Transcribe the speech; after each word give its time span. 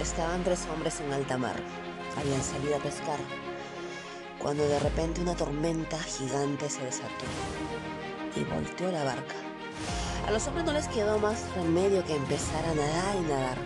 Estaban 0.00 0.42
tres 0.42 0.66
hombres 0.72 0.98
en 1.00 1.12
alta 1.12 1.36
mar. 1.36 1.56
Habían 2.18 2.42
salido 2.42 2.76
a 2.76 2.78
pescar. 2.78 3.18
Cuando 4.38 4.66
de 4.66 4.78
repente 4.78 5.20
una 5.20 5.36
tormenta 5.36 5.98
gigante 5.98 6.70
se 6.70 6.82
desató 6.82 7.26
y 8.34 8.44
volteó 8.44 8.90
la 8.90 9.04
barca. 9.04 9.34
A 10.26 10.30
los 10.30 10.46
hombres 10.46 10.64
no 10.64 10.72
les 10.72 10.88
quedó 10.88 11.18
más 11.18 11.44
remedio 11.54 12.02
que 12.06 12.16
empezar 12.16 12.64
a 12.64 12.74
nadar 12.74 13.16
y 13.16 13.28
nadar. 13.28 13.58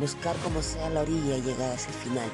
Buscar 0.00 0.34
como 0.38 0.60
sea 0.60 0.90
la 0.90 1.02
orilla 1.02 1.36
y 1.36 1.42
llegar 1.42 1.70
a 1.70 1.74
ese 1.74 1.92
final. 1.92 2.28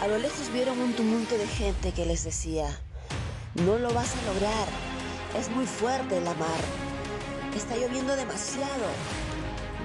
A 0.00 0.08
lo 0.08 0.18
lejos 0.18 0.52
vieron 0.52 0.80
un 0.80 0.92
tumulto 0.94 1.38
de 1.38 1.46
gente 1.46 1.92
que 1.92 2.04
les 2.04 2.24
decía, 2.24 2.66
no 3.54 3.78
lo 3.78 3.94
vas 3.94 4.12
a 4.12 4.32
lograr, 4.32 4.68
es 5.38 5.48
muy 5.50 5.66
fuerte 5.66 6.20
la 6.20 6.34
mar, 6.34 6.60
está 7.56 7.76
lloviendo 7.76 8.16
demasiado, 8.16 8.86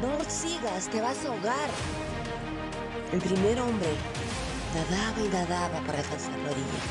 no 0.02 0.18
sigas, 0.30 0.90
te 0.90 1.02
vas 1.02 1.26
a 1.26 1.30
ahogar. 1.30 1.70
El 3.12 3.20
primer 3.20 3.60
hombre 3.60 3.90
nadaba 4.74 5.20
y 5.20 5.30
nadaba 5.30 5.80
para 5.86 6.00
alcanzar 6.00 6.38
la 6.40 6.52
orilla, 6.52 6.84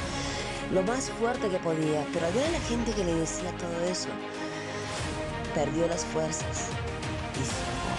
lo 0.72 0.82
más 0.82 1.10
fuerte 1.10 1.48
que 1.48 1.58
podía, 1.58 2.04
pero 2.12 2.26
al 2.26 2.32
ver 2.32 2.46
a 2.46 2.50
la 2.50 2.60
gente 2.60 2.92
que 2.92 3.04
le 3.04 3.14
decía 3.14 3.50
todo 3.52 3.84
eso, 3.84 4.08
perdió 5.54 5.86
las 5.86 6.04
fuerzas 6.06 6.68
y 7.34 7.44
se 7.44 7.54
ahogó. 7.62 7.94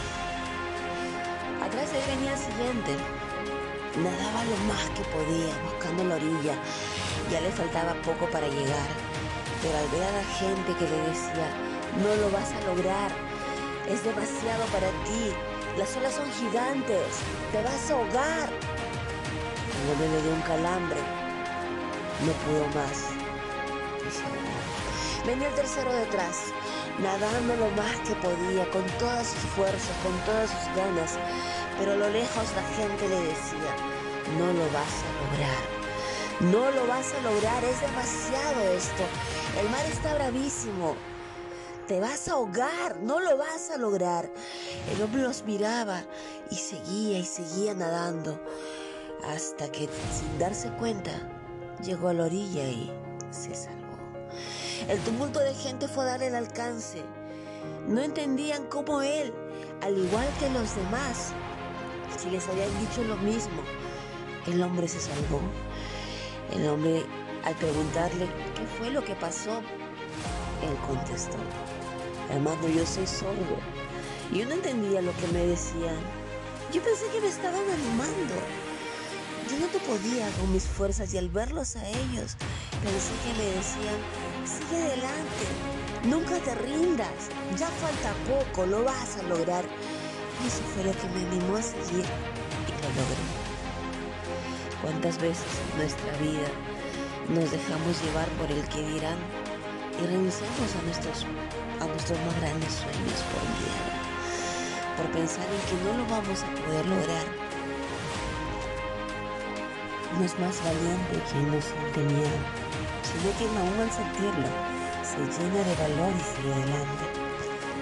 Atrás 1.65 1.91
de 1.91 1.99
él 1.99 2.05
venía 2.15 2.33
el 2.33 2.39
siguiente, 2.39 2.91
nadaba 4.03 4.43
lo 4.45 4.57
más 4.67 4.89
que 4.95 5.03
podía, 5.15 5.53
buscando 5.63 6.03
la 6.03 6.15
orilla, 6.15 6.55
ya 7.31 7.41
le 7.41 7.51
faltaba 7.51 7.93
poco 8.01 8.29
para 8.29 8.47
llegar, 8.47 8.89
pero 9.61 9.77
al 9.77 9.87
ver 9.89 10.03
a 10.03 10.11
la 10.11 10.23
gente 10.37 10.73
que 10.75 10.85
le 10.85 10.97
decía, 11.09 11.47
no 12.03 12.15
lo 12.21 12.29
vas 12.31 12.51
a 12.51 12.61
lograr, 12.67 13.28
es 13.89 14.03
demasiado 14.03 14.63
para 14.71 14.89
ti. 15.03 15.33
Las 15.77 15.95
olas 15.97 16.13
son 16.13 16.31
gigantes. 16.31 17.21
Te 17.51 17.63
vas 17.63 17.89
a 17.89 17.93
ahogar. 17.93 18.49
Hombre 19.91 20.09
le 20.09 20.21
dio 20.21 20.33
un 20.33 20.41
calambre. 20.41 20.99
No 22.25 22.31
pudo 22.43 22.65
más. 22.75 23.09
Venía 25.25 25.47
el 25.47 25.55
tercero 25.55 25.91
detrás, 25.93 26.45
nadando 26.99 27.55
lo 27.55 27.69
más 27.71 27.95
que 28.07 28.15
podía, 28.15 28.69
con 28.71 28.85
todas 28.97 29.27
sus 29.27 29.41
fuerzas, 29.51 29.95
con 30.03 30.17
todas 30.25 30.49
sus 30.49 30.75
ganas. 30.75 31.17
Pero 31.77 31.93
a 31.93 31.95
lo 31.95 32.09
lejos 32.09 32.45
la 32.55 32.63
gente 32.75 33.07
le 33.07 33.21
decía, 33.21 33.71
no 34.37 34.47
lo 34.53 34.65
vas 34.71 34.95
a 35.03 35.11
lograr. 35.19 35.79
No 36.39 36.71
lo 36.71 36.87
vas 36.87 37.13
a 37.13 37.21
lograr, 37.21 37.63
es 37.63 37.81
demasiado 37.81 38.61
esto. 38.75 39.03
El 39.59 39.69
mar 39.69 39.85
está 39.91 40.15
bravísimo. 40.15 40.95
Te 41.89 41.99
vas 41.99 42.27
a 42.27 42.33
ahogar, 42.33 42.99
no 43.01 43.19
lo 43.19 43.35
vas 43.35 43.71
a 43.71 43.77
lograr. 43.77 44.31
El 44.93 45.01
hombre 45.01 45.23
los 45.23 45.43
miraba 45.43 46.03
y 46.51 46.55
seguía 46.55 47.17
y 47.17 47.25
seguía 47.25 47.73
nadando 47.73 48.39
hasta 49.27 49.71
que 49.71 49.89
sin 50.13 50.37
darse 50.37 50.69
cuenta 50.73 51.11
llegó 51.83 52.09
a 52.09 52.13
la 52.13 52.25
orilla 52.25 52.63
y 52.65 52.91
se 53.31 53.55
salvó. 53.55 53.97
El 54.87 54.99
tumulto 54.99 55.39
de 55.39 55.55
gente 55.55 55.87
fue 55.87 56.03
a 56.03 56.09
darle 56.09 56.27
el 56.27 56.35
alcance. 56.35 57.01
No 57.87 58.01
entendían 58.01 58.67
cómo 58.67 59.01
él, 59.01 59.33
al 59.81 59.97
igual 59.97 60.27
que 60.39 60.47
los 60.51 60.75
demás, 60.75 61.31
si 62.19 62.29
les 62.29 62.47
habían 62.49 62.79
dicho 62.81 63.03
lo 63.03 63.15
mismo, 63.15 63.63
el 64.45 64.61
hombre 64.61 64.87
se 64.87 64.99
salvó. 64.99 65.41
El 66.53 66.69
hombre, 66.69 67.03
al 67.45 67.55
preguntarle 67.55 68.27
qué 68.55 68.67
fue 68.77 68.91
lo 68.91 69.03
que 69.03 69.15
pasó, 69.15 69.63
él 70.61 70.75
contestó, 70.87 71.37
Hermano, 72.29 72.67
yo 72.67 72.85
soy 72.85 73.07
sordo. 73.07 73.57
Yo 74.31 74.45
no 74.45 74.53
entendía 74.53 75.01
lo 75.01 75.15
que 75.17 75.27
me 75.33 75.45
decían. 75.45 75.97
Yo 76.71 76.81
pensé 76.83 77.07
que 77.11 77.21
me 77.21 77.27
estaban 77.27 77.63
animando. 77.67 78.35
Yo 79.49 79.57
no 79.57 79.65
te 79.67 79.79
podía 79.79 80.29
con 80.39 80.53
mis 80.53 80.63
fuerzas 80.63 81.11
y 81.15 81.17
al 81.17 81.29
verlos 81.29 81.75
a 81.75 81.87
ellos, 81.87 82.37
pensé 82.83 83.11
que 83.23 83.33
me 83.35 83.49
decían, 83.55 83.97
sigue 84.45 84.83
adelante, 84.83 85.45
nunca 86.03 86.37
te 86.37 86.53
rindas, 86.53 87.09
ya 87.57 87.67
falta 87.67 88.13
poco, 88.29 88.67
lo 88.67 88.83
vas 88.83 89.17
a 89.17 89.23
lograr. 89.23 89.65
Y 90.43 90.47
eso 90.47 90.61
fue 90.75 90.83
lo 90.83 90.91
que 90.91 91.07
me 91.07 91.25
animó 91.25 91.57
a 91.57 91.63
seguir 91.63 92.05
y 92.05 92.71
lo 92.83 92.89
logré. 92.89 93.25
¿Cuántas 94.83 95.17
veces 95.19 95.47
en 95.71 95.77
nuestra 95.79 96.11
vida 96.17 96.47
nos 97.29 97.49
dejamos 97.49 98.03
llevar 98.03 98.27
por 98.37 98.51
el 98.51 98.63
que 98.69 98.83
dirán 98.83 99.17
y 100.01 100.05
renunciamos 100.07 100.75
a 100.75 100.81
nuestros 100.83 101.25
a 101.79 101.85
nuestros 101.85 102.19
más 102.19 102.35
grandes 102.39 102.73
sueños 102.73 103.19
por 103.31 103.43
miedo, 103.59 103.83
por 104.95 105.07
pensar 105.11 105.45
en 105.47 105.61
que 105.67 105.75
no 105.83 105.91
lo 105.99 106.05
vamos 106.07 106.39
a 106.43 106.49
poder 106.55 106.85
lograr. 106.87 107.27
No 110.17 110.25
es 110.25 110.39
más 110.39 110.55
valiente 110.63 111.19
quien 111.31 111.51
no 111.51 111.59
siente 111.61 111.99
miedo, 112.03 112.39
sino 113.03 113.31
quien 113.39 113.51
aún 113.55 113.79
al 113.79 113.91
sentirlo 113.91 114.49
se 115.03 115.19
llena 115.19 115.63
de 115.63 115.75
valor 115.75 116.11
y 116.15 116.23
sigue 116.23 116.53
adelante. 116.53 117.05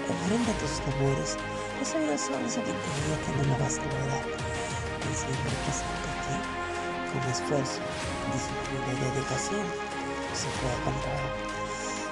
Enfrenta 0.08 0.52
tus 0.58 0.80
temores, 0.86 1.36
los 1.78 1.88
son 1.88 2.02
eso 2.46 2.60
que 2.62 2.72
te 2.72 2.90
diga 2.98 3.16
que 3.22 3.32
no 3.36 3.42
lo 3.52 3.58
vas 3.62 3.78
a 3.78 3.84
lograr, 3.84 4.24
presente 5.02 5.50
que, 5.66 6.34
con 7.12 7.22
esfuerzo, 7.30 7.80
disciplina 8.32 8.88
y 8.88 8.98
dedicación, 9.14 9.66
se 10.32 10.48
puede 10.60 10.78
controlar. 10.84 11.57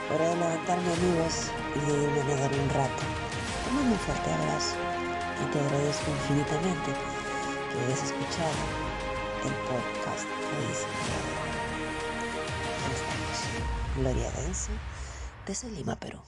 Hora 0.08 0.28
de 0.28 0.36
levantarme 0.36 0.92
amigos 0.92 1.50
y 1.74 1.80
de 1.80 2.04
irme 2.04 2.20
a 2.20 2.46
un 2.46 2.70
rato. 2.70 3.02
Te 3.64 3.70
mando 3.72 3.90
un 3.90 3.98
fuerte 3.98 4.32
abrazo 4.32 4.76
y 5.42 5.50
te 5.50 5.58
agradezco 5.58 6.10
infinitamente 6.12 6.92
que 7.72 7.84
hayas 7.84 8.04
escuchado 8.04 8.54
el 9.44 9.52
podcast 9.66 10.26
Diseñador. 10.68 11.46
Estamos. 12.94 13.96
Gloria 13.96 14.30
Denso 14.30 14.70
desde 15.44 15.70
Lima, 15.70 15.96
Perú. 15.96 16.20